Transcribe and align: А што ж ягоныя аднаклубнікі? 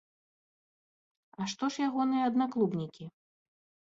А 1.37 1.45
што 1.51 1.63
ж 1.75 1.83
ягоныя 1.87 2.23
аднаклубнікі? 2.31 3.05